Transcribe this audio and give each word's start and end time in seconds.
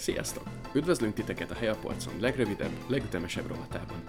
Sziasztok! 0.00 0.48
Üdvözlünk 0.74 1.14
titeket 1.14 1.50
a 1.50 1.54
Helyapolcon 1.54 2.20
legrövidebb, 2.20 2.88
legütemesebb 2.88 3.46
rovatában. 3.46 4.02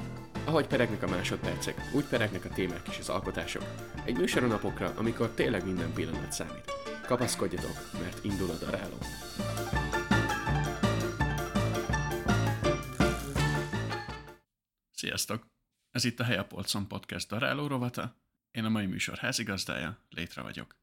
Ahogy 0.45 0.67
peregnek 0.67 1.03
a 1.03 1.07
másodpercek, 1.07 1.81
úgy 1.95 2.05
peregnek 2.05 2.45
a 2.45 2.49
témák 2.49 2.87
és 2.87 2.97
az 2.99 3.09
alkotások. 3.09 3.63
Egy 4.05 4.17
műsor 4.17 4.43
a 4.43 4.47
napokra, 4.47 4.93
amikor 4.97 5.29
tényleg 5.29 5.65
minden 5.65 5.93
pillanat 5.93 6.31
számít. 6.31 6.71
Kapaszkodjatok, 7.07 7.75
mert 7.93 8.23
indul 8.23 8.49
a 8.49 8.57
daráló. 8.57 8.97
Sziasztok! 14.91 15.45
Ez 15.89 16.03
itt 16.03 16.19
a 16.19 16.23
Helyapolcon 16.23 16.87
podcast 16.87 17.29
daráló 17.29 17.67
rovata. 17.67 18.15
Én 18.51 18.65
a 18.65 18.69
mai 18.69 18.85
műsor 18.85 19.17
házigazdája, 19.17 19.97
Létre 20.09 20.41
vagyok. 20.41 20.80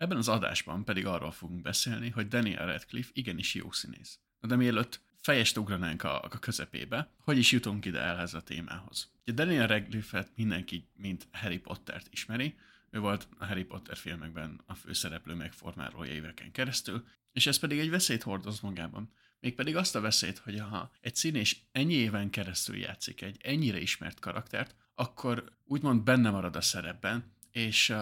Ebben 0.00 0.16
az 0.16 0.28
adásban 0.28 0.84
pedig 0.84 1.06
arról 1.06 1.30
fogunk 1.30 1.62
beszélni, 1.62 2.10
hogy 2.10 2.28
Daniel 2.28 2.66
Radcliffe 2.66 3.10
igenis 3.14 3.54
jó 3.54 3.70
színész. 3.70 4.18
De 4.40 4.56
mielőtt 4.56 5.00
fejest 5.16 5.56
ugranánk 5.56 6.02
a, 6.02 6.22
a 6.22 6.28
közepébe, 6.28 7.10
hogy 7.18 7.38
is 7.38 7.52
jutunk 7.52 7.84
ide 7.84 7.98
el 7.98 8.18
ez 8.18 8.34
a 8.34 8.40
témához. 8.40 9.10
Ugye 9.26 9.32
Daniel 9.32 9.66
Radcliffe-et 9.66 10.30
mindenki, 10.36 10.88
mint 10.96 11.26
Harry 11.32 11.58
Pottert 11.58 12.06
ismeri, 12.10 12.54
ő 12.90 12.98
volt 12.98 13.28
a 13.38 13.46
Harry 13.46 13.64
Potter 13.64 13.96
filmekben 13.96 14.60
a 14.66 14.74
főszereplő 14.74 15.34
megformálója 15.34 16.12
éveken 16.12 16.52
keresztül, 16.52 17.06
és 17.32 17.46
ez 17.46 17.58
pedig 17.58 17.78
egy 17.78 17.90
veszélyt 17.90 18.22
hordoz 18.22 18.60
magában. 18.60 19.12
Mégpedig 19.40 19.76
azt 19.76 19.94
a 19.96 20.00
veszélyt, 20.00 20.38
hogy 20.38 20.60
ha 20.60 20.90
egy 21.00 21.16
színés 21.16 21.62
ennyi 21.72 21.94
éven 21.94 22.30
keresztül 22.30 22.76
játszik 22.76 23.22
egy 23.22 23.36
ennyire 23.42 23.80
ismert 23.80 24.20
karaktert, 24.20 24.74
akkor 24.94 25.52
úgymond 25.64 26.02
benne 26.02 26.30
marad 26.30 26.56
a 26.56 26.60
szerepben, 26.60 27.32
és 27.50 27.94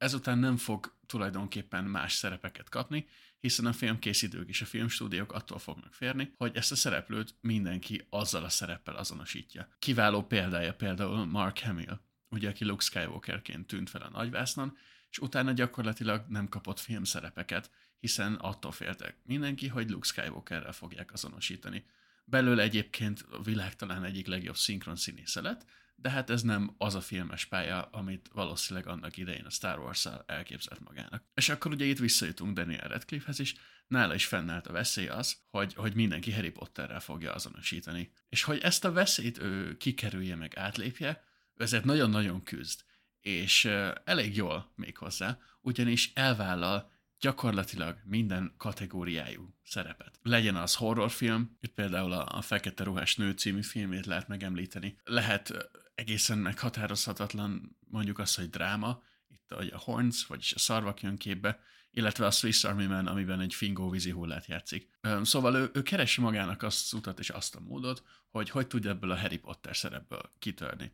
ezután 0.00 0.38
nem 0.38 0.56
fog 0.56 0.94
tulajdonképpen 1.06 1.84
más 1.84 2.12
szerepeket 2.12 2.68
kapni, 2.68 3.06
hiszen 3.40 3.66
a 3.66 3.72
filmkészítők 3.72 4.48
és 4.48 4.60
a 4.60 4.64
filmstúdiók 4.64 5.32
attól 5.32 5.58
fognak 5.58 5.94
férni, 5.94 6.32
hogy 6.36 6.56
ezt 6.56 6.72
a 6.72 6.76
szereplőt 6.76 7.34
mindenki 7.40 8.06
azzal 8.10 8.44
a 8.44 8.48
szereppel 8.48 8.96
azonosítja. 8.96 9.68
Kiváló 9.78 10.22
példája 10.22 10.74
például 10.74 11.24
Mark 11.24 11.58
Hamill, 11.58 12.00
ugye 12.28 12.48
aki 12.48 12.64
Luke 12.64 12.84
Skywalkerként 12.84 13.66
tűnt 13.66 13.90
fel 13.90 14.02
a 14.02 14.10
nagyvásznon, 14.10 14.76
és 15.10 15.18
utána 15.18 15.52
gyakorlatilag 15.52 16.24
nem 16.28 16.48
kapott 16.48 16.78
filmszerepeket, 16.78 17.70
hiszen 17.98 18.34
attól 18.34 18.72
féltek 18.72 19.16
mindenki, 19.24 19.68
hogy 19.68 19.90
Luke 19.90 20.06
Skywalkerrel 20.06 20.72
fogják 20.72 21.12
azonosítani. 21.12 21.84
Belőle 22.24 22.62
egyébként 22.62 23.26
a 23.30 23.42
világ 23.42 23.76
talán 23.76 24.04
egyik 24.04 24.26
legjobb 24.26 24.56
szinkron 24.56 24.96
színésze 24.96 25.40
lett, 25.40 25.64
de 26.00 26.10
hát 26.10 26.30
ez 26.30 26.42
nem 26.42 26.74
az 26.78 26.94
a 26.94 27.00
filmes 27.00 27.44
pálya, 27.44 27.82
amit 27.82 28.30
valószínűleg 28.32 28.88
annak 28.88 29.16
idején 29.16 29.44
a 29.44 29.50
Star 29.50 29.78
wars 29.78 30.08
elképzelt 30.26 30.80
magának. 30.80 31.24
És 31.34 31.48
akkor 31.48 31.72
ugye 31.72 31.84
itt 31.84 31.98
visszajutunk 31.98 32.54
Daniel 32.54 32.88
Radcliffe-hez 32.88 33.38
is, 33.38 33.54
nála 33.86 34.14
is 34.14 34.26
fennállt 34.26 34.66
a 34.66 34.72
veszély 34.72 35.08
az, 35.08 35.36
hogy, 35.50 35.74
hogy 35.74 35.94
mindenki 35.94 36.32
Harry 36.32 36.50
Potterrel 36.50 37.00
fogja 37.00 37.32
azonosítani. 37.32 38.12
És 38.28 38.42
hogy 38.42 38.58
ezt 38.58 38.84
a 38.84 38.92
veszélyt 38.92 39.38
ő 39.38 39.76
kikerülje 39.76 40.36
meg 40.36 40.56
átlépje, 40.56 41.24
ezért 41.56 41.84
nagyon-nagyon 41.84 42.42
küzd. 42.42 42.80
És 43.20 43.64
elég 44.04 44.36
jól 44.36 44.72
még 44.76 44.96
hozzá, 44.96 45.38
ugyanis 45.60 46.12
elvállal 46.14 46.90
gyakorlatilag 47.20 47.96
minden 48.04 48.54
kategóriájú 48.56 49.54
szerepet. 49.62 50.18
Legyen 50.22 50.56
az 50.56 50.74
horrorfilm, 50.74 51.56
itt 51.60 51.74
például 51.74 52.12
a 52.12 52.40
Fekete 52.42 52.84
Ruhás 52.84 53.16
Nő 53.16 53.30
című 53.30 53.62
filmét 53.62 54.06
lehet 54.06 54.28
megemlíteni. 54.28 54.96
Lehet 55.04 55.70
egészen 55.94 56.38
meghatározhatatlan 56.38 57.76
mondjuk 57.80 58.18
az, 58.18 58.34
hogy 58.34 58.50
dráma, 58.50 59.02
itt 59.28 59.50
a 59.50 59.78
Horns, 59.78 60.26
vagyis 60.26 60.52
a 60.52 60.58
szarvak 60.58 61.02
jön 61.02 61.16
képbe, 61.16 61.60
illetve 61.90 62.26
a 62.26 62.30
Swiss 62.30 62.64
Army 62.64 62.86
Man, 62.86 63.06
amiben 63.06 63.40
egy 63.40 63.54
fingó 63.54 63.90
vízi 63.90 64.10
hullát 64.10 64.46
játszik. 64.46 64.90
Szóval 65.22 65.54
ő, 65.54 65.70
ő 65.72 65.82
keresi 65.82 66.20
magának 66.20 66.62
azt 66.62 66.84
az 66.84 66.98
utat 66.98 67.18
és 67.18 67.30
azt 67.30 67.54
a 67.54 67.60
módot, 67.60 68.02
hogy 68.30 68.50
hogy 68.50 68.66
tud 68.66 68.86
ebből 68.86 69.10
a 69.10 69.18
Harry 69.18 69.38
Potter 69.38 69.76
szerepből 69.76 70.32
kitörni. 70.38 70.92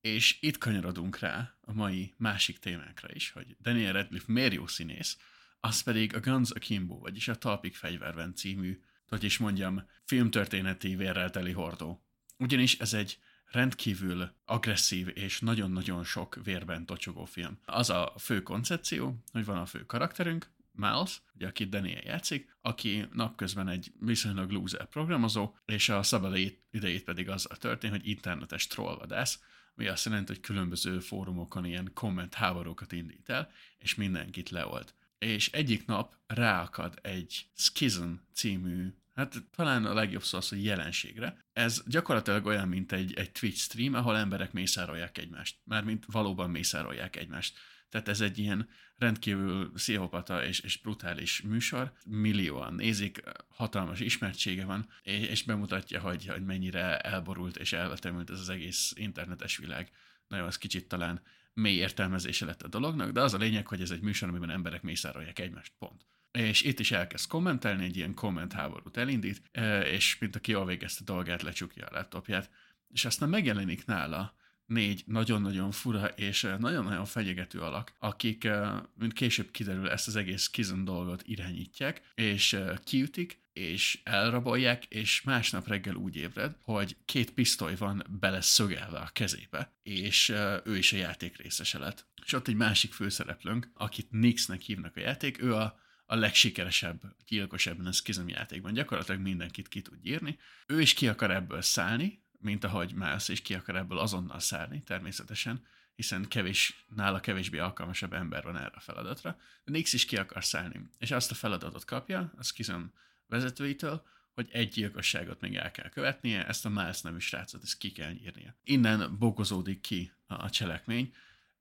És 0.00 0.38
itt 0.40 0.58
kanyarodunk 0.58 1.18
rá 1.18 1.56
a 1.60 1.72
mai 1.72 2.14
másik 2.16 2.58
témánkra 2.58 3.08
is, 3.12 3.30
hogy 3.30 3.56
Daniel 3.60 3.92
Radcliffe 3.92 4.32
miért 4.32 4.52
jó 4.52 4.66
színész, 4.66 5.18
az 5.60 5.80
pedig 5.80 6.14
a 6.14 6.20
Guns 6.20 6.50
Akimbo, 6.50 6.98
vagyis 6.98 7.28
a 7.28 7.34
Talpik 7.34 7.74
Fegyverben 7.74 8.34
című, 8.34 8.82
hogy 9.08 9.24
is 9.24 9.38
mondjam, 9.38 9.88
filmtörténeti 10.04 10.96
vérrel 10.96 11.30
teli 11.30 11.52
hordó. 11.52 12.04
Ugyanis 12.36 12.78
ez 12.78 12.92
egy 12.92 13.18
rendkívül 13.50 14.30
agresszív 14.44 15.10
és 15.14 15.40
nagyon-nagyon 15.40 16.04
sok 16.04 16.38
vérben 16.44 16.86
tocsogó 16.86 17.24
film. 17.24 17.58
Az 17.64 17.90
a 17.90 18.12
fő 18.18 18.42
koncepció, 18.42 19.22
hogy 19.32 19.44
van 19.44 19.58
a 19.58 19.66
fő 19.66 19.86
karakterünk, 19.86 20.50
Miles, 20.72 21.22
ugye, 21.34 21.46
akit 21.46 21.68
Daniel 21.68 22.02
játszik, 22.04 22.56
aki 22.60 23.08
napközben 23.12 23.68
egy 23.68 23.92
viszonylag 24.00 24.50
loser 24.50 24.86
programozó, 24.86 25.54
és 25.64 25.88
a 25.88 26.02
szabad 26.02 26.38
idejét 26.70 27.04
pedig 27.04 27.28
azzal 27.28 27.56
történt, 27.56 27.92
hogy 27.92 28.08
internetes 28.08 28.66
trollvadász, 28.66 29.40
ami 29.76 29.86
azt 29.86 30.04
jelenti, 30.04 30.32
hogy 30.32 30.40
különböző 30.40 31.00
fórumokon 31.00 31.64
ilyen 31.64 31.90
komment 31.94 32.34
háborúkat 32.34 32.92
indít 32.92 33.28
el, 33.28 33.50
és 33.78 33.94
mindenkit 33.94 34.50
leolt. 34.50 34.94
És 35.18 35.50
egyik 35.50 35.86
nap 35.86 36.14
ráakad 36.26 36.98
egy 37.02 37.46
Schism 37.54 38.12
című 38.34 38.94
Hát 39.18 39.34
talán 39.56 39.84
a 39.84 39.94
legjobb 39.94 40.22
szó 40.22 40.38
az, 40.38 40.48
hogy 40.48 40.64
jelenségre. 40.64 41.44
Ez 41.52 41.82
gyakorlatilag 41.86 42.46
olyan, 42.46 42.68
mint 42.68 42.92
egy, 42.92 43.14
egy 43.14 43.32
Twitch 43.32 43.60
stream, 43.60 43.94
ahol 43.94 44.16
emberek 44.16 44.52
mészárolják 44.52 45.18
egymást. 45.18 45.58
Mármint 45.64 46.04
valóban 46.06 46.50
mészárolják 46.50 47.16
egymást. 47.16 47.58
Tehát 47.88 48.08
ez 48.08 48.20
egy 48.20 48.38
ilyen 48.38 48.68
rendkívül 48.96 49.72
pszichopata 49.72 50.44
és, 50.44 50.60
és 50.60 50.80
brutális 50.80 51.40
műsor. 51.40 51.92
Millióan 52.04 52.74
nézik, 52.74 53.22
hatalmas 53.48 54.00
ismertsége 54.00 54.64
van, 54.64 54.88
és, 55.02 55.26
és 55.26 55.42
bemutatja, 55.42 56.00
hogy, 56.00 56.26
hogy 56.26 56.44
mennyire 56.44 56.98
elborult 56.98 57.56
és 57.56 57.72
elvetemült 57.72 58.30
ez 58.30 58.40
az 58.40 58.48
egész 58.48 58.92
internetes 58.96 59.56
világ. 59.56 59.90
Nagyon 60.28 60.46
az 60.46 60.58
kicsit 60.58 60.88
talán 60.88 61.22
mély 61.52 61.76
értelmezése 61.76 62.44
lett 62.44 62.62
a 62.62 62.68
dolognak, 62.68 63.10
de 63.10 63.20
az 63.20 63.34
a 63.34 63.38
lényeg, 63.38 63.66
hogy 63.66 63.80
ez 63.80 63.90
egy 63.90 64.02
műsor, 64.02 64.28
amiben 64.28 64.50
emberek 64.50 64.82
mészárolják 64.82 65.38
egymást, 65.38 65.72
pont 65.78 66.06
és 66.30 66.62
itt 66.62 66.80
is 66.80 66.90
elkezd 66.90 67.28
kommentelni, 67.28 67.84
egy 67.84 67.96
ilyen 67.96 68.14
kommentháborút 68.14 68.96
elindít, 68.96 69.42
e, 69.52 69.80
és 69.80 70.18
mint 70.18 70.36
aki 70.36 70.50
jól 70.50 70.66
végezte 70.66 71.04
dolgát, 71.04 71.42
lecsukja 71.42 71.86
a 71.86 71.94
laptopját, 71.94 72.50
és 72.88 73.04
aztán 73.04 73.28
megjelenik 73.28 73.84
nála 73.84 74.36
négy 74.66 75.02
nagyon-nagyon 75.06 75.70
fura 75.70 76.06
és 76.06 76.44
e, 76.44 76.56
nagyon-nagyon 76.56 77.04
fenyegető 77.04 77.60
alak, 77.60 77.94
akik, 77.98 78.44
e, 78.44 78.82
mint 78.94 79.12
később 79.12 79.50
kiderül, 79.50 79.90
ezt 79.90 80.08
az 80.08 80.16
egész 80.16 80.48
kizon 80.48 80.84
dolgot 80.84 81.22
irányítják, 81.26 82.02
és 82.14 82.58
kiütik, 82.84 83.40
és 83.52 84.00
elrabolják, 84.04 84.84
és 84.84 85.22
másnap 85.22 85.68
reggel 85.68 85.94
úgy 85.94 86.16
ébred, 86.16 86.56
hogy 86.62 86.96
két 87.04 87.30
pisztoly 87.30 87.76
van 87.76 88.06
bele 88.20 88.40
szögelve 88.40 88.98
a 88.98 89.10
kezébe, 89.12 89.72
és 89.82 90.28
ő 90.64 90.76
is 90.76 90.92
a 90.92 90.96
játék 90.96 91.36
részese 91.36 91.78
lett. 91.78 92.06
És 92.24 92.32
ott 92.32 92.48
egy 92.48 92.54
másik 92.54 92.92
főszereplőnk, 92.92 93.70
akit 93.74 94.10
Nixnek 94.10 94.60
hívnak 94.60 94.96
a 94.96 95.00
játék, 95.00 95.42
ő 95.42 95.54
a 95.54 95.78
a 96.10 96.14
legsikeresebb 96.14 97.00
gyilkos 97.26 97.66
ebben 97.66 97.86
a 97.86 97.92
Schism 97.92 98.28
játékban. 98.28 98.72
Gyakorlatilag 98.72 99.20
mindenkit 99.20 99.68
ki 99.68 99.82
tud 99.82 99.98
írni. 100.02 100.38
Ő 100.66 100.80
is 100.80 100.94
ki 100.94 101.08
akar 101.08 101.30
ebből 101.30 101.62
szállni, 101.62 102.22
mint 102.38 102.64
ahogy 102.64 102.92
Miles 102.92 103.28
is 103.28 103.42
ki 103.42 103.54
akar 103.54 103.76
ebből 103.76 103.98
azonnal 103.98 104.40
szállni, 104.40 104.82
természetesen, 104.82 105.66
hiszen 105.94 106.28
kevés, 106.28 106.84
nála 106.94 107.20
kevésbé 107.20 107.58
alkalmasabb 107.58 108.12
ember 108.12 108.42
van 108.42 108.56
erre 108.56 108.72
a 108.74 108.80
feladatra. 108.80 109.38
De 109.64 109.72
Nix 109.72 109.92
is 109.92 110.04
ki 110.04 110.16
akar 110.16 110.44
szállni, 110.44 110.80
és 110.98 111.10
azt 111.10 111.30
a 111.30 111.34
feladatot 111.34 111.84
kapja 111.84 112.32
a 112.36 112.42
Schism 112.42 112.82
vezetőitől, 113.26 114.06
hogy 114.34 114.48
egy 114.52 114.68
gyilkosságot 114.68 115.40
még 115.40 115.56
el 115.56 115.70
kell 115.70 115.88
követnie, 115.88 116.46
ezt 116.46 116.64
a 116.64 116.68
Miles 116.68 117.00
nevű 117.00 117.18
srácot 117.18 117.62
ezt 117.62 117.78
ki 117.78 117.92
kell 117.92 118.12
írnia. 118.12 118.54
Innen 118.64 119.18
bokozódik 119.18 119.80
ki 119.80 120.12
a 120.26 120.50
cselekmény, 120.50 121.14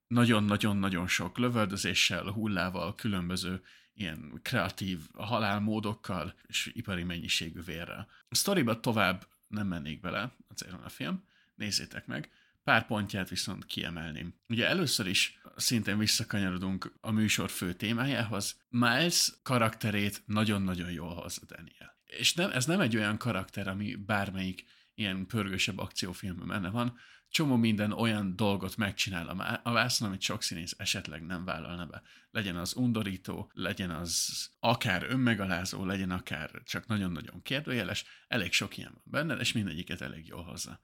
nagyon-nagyon-nagyon 0.08 1.08
sok 1.08 1.38
lövöldözéssel, 1.38 2.24
hullával, 2.24 2.96
különböző 2.96 3.62
ilyen 3.94 4.40
kreatív 4.42 5.00
halálmódokkal 5.14 6.34
és 6.48 6.72
ipari 6.74 7.04
mennyiségű 7.04 7.62
vérrel. 7.62 8.08
A 8.30 8.36
sztoriba 8.36 8.80
tovább 8.80 9.28
nem 9.48 9.68
mennék 9.68 10.00
bele, 10.00 10.36
azért 10.48 10.72
van 10.72 10.84
a 10.84 10.90
film, 10.90 11.24
nézzétek 11.56 12.06
meg, 12.06 12.32
pár 12.64 12.86
pontját 12.86 13.30
viszont 13.30 13.66
kiemelném. 13.66 14.34
Ugye 14.48 14.68
először 14.68 15.08
is 15.08 15.40
szintén 15.56 15.98
visszakanyarodunk 15.98 16.94
a 17.02 17.12
műsor 17.12 17.50
fő 17.50 17.74
témájához. 17.74 18.60
Miles 18.70 19.34
karakterét 19.44 20.22
nagyon-nagyon 20.26 20.92
jól 20.92 21.14
hozza 21.14 21.42
Daniel. 21.46 21.96
És 22.06 22.34
nem, 22.34 22.52
ez 22.52 22.66
nem 22.66 22.80
egy 22.80 22.96
olyan 22.96 23.18
karakter, 23.18 23.68
ami 23.68 23.96
bármelyik 23.96 24.66
ilyen 24.98 25.26
pörgősebb 25.28 25.78
akciófilmben 25.78 26.48
benne 26.48 26.70
van, 26.70 26.98
csomó 27.30 27.56
minden 27.56 27.92
olyan 27.92 28.36
dolgot 28.36 28.78
megcsinál 28.78 29.60
a 29.64 29.72
vászon, 29.72 30.08
amit 30.08 30.22
sok 30.22 30.44
színész 30.44 30.74
esetleg 30.78 31.26
nem 31.26 31.46
vállalna 31.46 31.86
be. 31.86 32.02
Legyen 32.32 32.56
az 32.56 32.76
undorító, 32.76 33.52
legyen 33.54 33.90
az 33.90 34.30
akár 34.60 35.04
önmegalázó, 35.04 35.86
legyen 35.86 36.12
akár 36.12 36.62
csak 36.64 36.88
nagyon-nagyon 36.88 37.42
kérdőjeles, 37.42 38.06
elég 38.28 38.52
sok 38.52 38.78
ilyen 38.78 38.92
van 38.92 39.04
benne, 39.04 39.42
és 39.42 39.52
mindegyiket 39.52 40.02
elég 40.02 40.28
jól 40.28 40.44
hozza. 40.44 40.82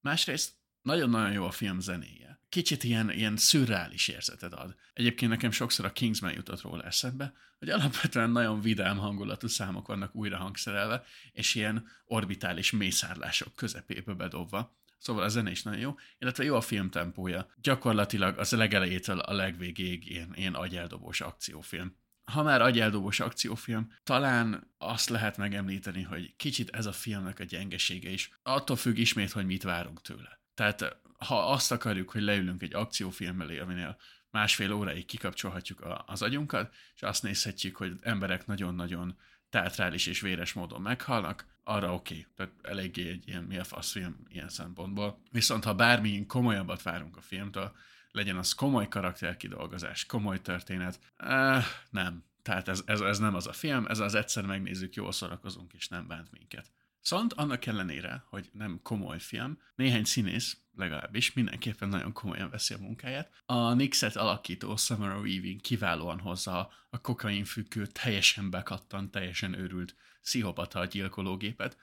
Másrészt 0.00 0.52
nagyon-nagyon 0.84 1.32
jó 1.32 1.44
a 1.44 1.50
film 1.50 1.80
zenéje. 1.80 2.40
Kicsit 2.48 2.84
ilyen, 2.84 3.10
ilyen 3.10 3.36
szürreális 3.36 4.08
érzeted 4.08 4.52
ad. 4.52 4.74
Egyébként 4.92 5.30
nekem 5.30 5.50
sokszor 5.50 5.84
a 5.84 5.92
Kingsman 5.92 6.32
jutott 6.32 6.60
róla 6.60 6.82
eszembe, 6.82 7.34
hogy 7.58 7.68
alapvetően 7.68 8.30
nagyon 8.30 8.60
vidám 8.60 8.98
hangulatú 8.98 9.46
számok 9.46 9.86
vannak 9.86 10.14
újra 10.14 10.36
hangszerelve, 10.36 11.04
és 11.32 11.54
ilyen 11.54 11.88
orbitális 12.04 12.70
mészárlások 12.70 13.54
közepébe 13.54 14.12
bedobva. 14.12 14.76
Szóval 14.98 15.24
a 15.24 15.28
zene 15.28 15.50
is 15.50 15.62
nagyon 15.62 15.80
jó, 15.80 15.94
illetve 16.18 16.44
jó 16.44 16.54
a 16.56 16.60
film 16.60 16.90
tempója. 16.90 17.46
Gyakorlatilag 17.62 18.38
az 18.38 18.52
legelejétől 18.52 19.18
a 19.18 19.32
legvégéig 19.32 20.10
ilyen, 20.10 20.32
ilyen 20.34 20.54
agyeldobós 20.54 21.20
akciófilm. 21.20 21.96
Ha 22.24 22.42
már 22.42 22.62
agyeldobós 22.62 23.20
akciófilm, 23.20 23.92
talán 24.02 24.74
azt 24.78 25.08
lehet 25.08 25.36
megemlíteni, 25.36 26.02
hogy 26.02 26.36
kicsit 26.36 26.70
ez 26.70 26.86
a 26.86 26.92
filmnek 26.92 27.38
a 27.38 27.44
gyengesége 27.44 28.10
is. 28.10 28.30
Attól 28.42 28.76
függ 28.76 28.96
ismét, 28.96 29.30
hogy 29.30 29.46
mit 29.46 29.62
várunk 29.62 30.02
tőle. 30.02 30.42
Tehát 30.54 30.96
ha 31.18 31.50
azt 31.50 31.72
akarjuk, 31.72 32.10
hogy 32.10 32.22
leülünk 32.22 32.62
egy 32.62 32.74
akciófilm 32.74 33.40
elé, 33.40 33.58
aminél 33.58 33.96
másfél 34.30 34.72
óráig 34.72 35.04
kikapcsolhatjuk 35.06 35.86
az 36.06 36.22
agyunkat, 36.22 36.74
és 36.94 37.02
azt 37.02 37.22
nézhetjük, 37.22 37.76
hogy 37.76 37.92
emberek 38.00 38.46
nagyon-nagyon 38.46 39.16
teatrális 39.50 40.06
és 40.06 40.20
véres 40.20 40.52
módon 40.52 40.80
meghalnak, 40.80 41.46
arra 41.64 41.94
oké, 41.94 42.14
okay. 42.14 42.26
tehát 42.36 42.52
eléggé 42.62 43.08
egy 43.08 43.28
ilyen 43.28 43.42
mi 43.42 43.58
a 43.58 43.64
fasz 43.64 43.90
film 43.90 44.16
ilyen 44.28 44.48
szempontból. 44.48 45.22
Viszont 45.30 45.64
ha 45.64 45.74
bármi 45.74 46.26
komolyabbat 46.26 46.82
várunk 46.82 47.16
a 47.16 47.20
filmtől, 47.20 47.72
legyen 48.10 48.36
az 48.36 48.52
komoly 48.52 48.88
karakterkidolgozás, 48.88 50.06
komoly 50.06 50.40
történet, 50.40 50.98
eh, 51.16 51.64
nem. 51.90 52.24
Tehát 52.42 52.68
ez, 52.68 52.82
ez, 52.86 53.00
ez 53.00 53.18
nem 53.18 53.34
az 53.34 53.46
a 53.46 53.52
film, 53.52 53.86
ez 53.86 53.98
az 53.98 54.14
egyszer 54.14 54.44
megnézzük, 54.44 54.94
jól 54.94 55.12
szórakozunk, 55.12 55.72
és 55.72 55.88
nem 55.88 56.06
bánt 56.06 56.30
minket. 56.30 56.70
Szóval 57.04 57.26
annak 57.34 57.66
ellenére, 57.66 58.24
hogy 58.28 58.50
nem 58.52 58.80
komoly 58.82 59.18
film, 59.18 59.58
néhány 59.74 60.04
színész 60.04 60.58
legalábbis 60.76 61.32
mindenképpen 61.32 61.88
nagyon 61.88 62.12
komolyan 62.12 62.50
veszi 62.50 62.74
a 62.74 62.78
munkáját. 62.78 63.30
A 63.46 63.72
Nixet 63.72 64.16
alakító 64.16 64.76
Summer 64.76 65.16
Weaving 65.16 65.60
kiválóan 65.60 66.20
hozza 66.20 66.72
a 66.90 67.00
kokainfüggő, 67.00 67.86
teljesen 67.86 68.50
bekattant, 68.50 69.10
teljesen 69.10 69.58
őrült 69.58 69.96
pszichopata 70.22 70.84
gyilkológépet, 70.84 71.76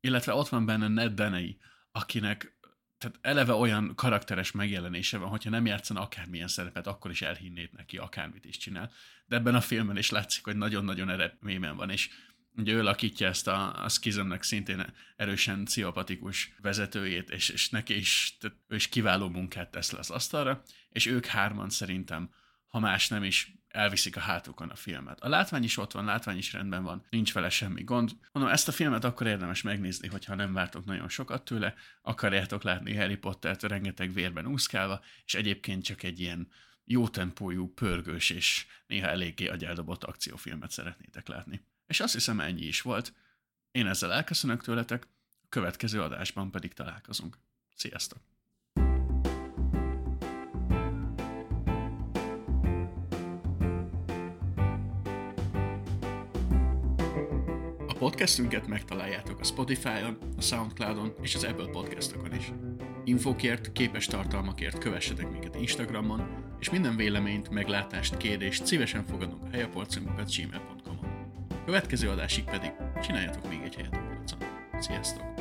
illetve 0.00 0.34
ott 0.34 0.48
van 0.48 0.66
benne 0.66 0.88
Ned 0.88 1.12
Deney, 1.12 1.58
akinek 1.92 2.58
tehát 2.98 3.18
eleve 3.20 3.52
olyan 3.52 3.94
karakteres 3.94 4.50
megjelenése 4.52 5.18
van, 5.18 5.28
hogyha 5.28 5.50
nem 5.50 5.66
játszana 5.66 6.00
akármilyen 6.00 6.48
szerepet, 6.48 6.86
akkor 6.86 7.10
is 7.10 7.22
elhinnéd 7.22 7.72
neki, 7.72 7.96
akármit 7.96 8.44
is 8.44 8.56
csinál. 8.56 8.92
De 9.26 9.36
ebben 9.36 9.54
a 9.54 9.60
filmben 9.60 9.96
is 9.96 10.10
látszik, 10.10 10.44
hogy 10.44 10.56
nagyon-nagyon 10.56 11.08
eredményben 11.10 11.76
van, 11.76 11.90
és 11.90 12.10
Ugye 12.56 12.72
ő 12.72 12.78
alakítja 12.78 13.28
ezt 13.28 13.48
a, 13.48 13.84
a 13.84 13.88
Skizemnek 13.88 14.42
szintén 14.42 14.94
erősen 15.16 15.64
pszichopatikus 15.64 16.54
vezetőjét, 16.60 17.30
és, 17.30 17.48
és 17.48 17.70
neki 17.70 17.96
is, 17.96 18.36
tehát 18.40 18.56
ő 18.68 18.74
is 18.74 18.88
kiváló 18.88 19.28
munkát 19.28 19.70
tesz 19.70 19.90
le 19.90 19.98
az 19.98 20.10
asztalra, 20.10 20.62
és 20.88 21.06
ők 21.06 21.26
hárman 21.26 21.70
szerintem, 21.70 22.30
ha 22.66 22.78
más 22.78 23.08
nem 23.08 23.24
is, 23.24 23.52
elviszik 23.68 24.16
a 24.16 24.20
hátukon 24.20 24.68
a 24.68 24.74
filmet. 24.74 25.20
A 25.20 25.28
látvány 25.28 25.64
is 25.64 25.76
ott 25.76 25.92
van, 25.92 26.04
látvány 26.04 26.36
is 26.36 26.52
rendben 26.52 26.82
van, 26.82 27.06
nincs 27.10 27.32
vele 27.32 27.48
semmi 27.48 27.84
gond. 27.84 28.10
Mondom, 28.32 28.52
ezt 28.52 28.68
a 28.68 28.72
filmet 28.72 29.04
akkor 29.04 29.26
érdemes 29.26 29.62
megnézni, 29.62 30.08
hogyha 30.08 30.34
nem 30.34 30.52
vártok 30.52 30.84
nagyon 30.84 31.08
sokat 31.08 31.44
tőle, 31.44 31.74
akarjátok 32.02 32.62
látni 32.62 32.96
Harry 32.96 33.16
Pottert 33.16 33.62
rengeteg 33.62 34.12
vérben 34.12 34.46
úszkálva, 34.46 35.00
és 35.24 35.34
egyébként 35.34 35.84
csak 35.84 36.02
egy 36.02 36.20
ilyen 36.20 36.48
jó 36.84 37.08
tempójú, 37.08 37.72
pörgős 37.72 38.30
és 38.30 38.66
néha 38.86 39.08
eléggé 39.08 39.46
agyeldobott 39.46 40.04
akciófilmet 40.04 40.70
szeretnétek 40.70 41.28
látni. 41.28 41.60
És 41.94 42.00
azt 42.00 42.12
hiszem 42.12 42.40
ennyi 42.40 42.62
is 42.62 42.80
volt. 42.80 43.12
Én 43.70 43.86
ezzel 43.86 44.12
elköszönök 44.12 44.62
tőletek, 44.62 45.06
a 45.42 45.46
következő 45.48 46.00
adásban 46.00 46.50
pedig 46.50 46.72
találkozunk. 46.72 47.38
Sziasztok! 47.74 48.18
A 57.86 57.94
podcastünket 57.98 58.66
megtaláljátok 58.66 59.40
a 59.40 59.44
Spotify-on, 59.44 60.18
a 60.36 60.40
Soundcloud-on 60.40 61.14
és 61.20 61.34
az 61.34 61.44
Apple 61.44 61.70
podcastokon 61.70 62.34
is. 62.34 62.52
Infokért, 63.04 63.72
képes 63.72 64.06
tartalmakért 64.06 64.78
kövessetek 64.78 65.30
minket 65.30 65.54
Instagramon, 65.54 66.54
és 66.60 66.70
minden 66.70 66.96
véleményt, 66.96 67.50
meglátást, 67.50 68.16
kérdést 68.16 68.66
szívesen 68.66 69.04
fogadunk 69.04 69.42
a 69.42 69.50
helyaporcunkat 69.50 70.34
gmail.com. 70.36 70.73
Következő 71.64 72.08
adásig 72.08 72.44
pedig 72.44 72.72
csináljatok 73.02 73.48
még 73.48 73.60
egy 73.64 73.74
helyet 73.74 73.94
a 73.94 74.14
polcon. 74.14 74.38
Sziasztok! 74.80 75.33